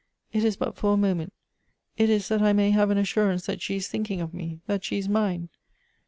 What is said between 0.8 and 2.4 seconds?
a moment; it is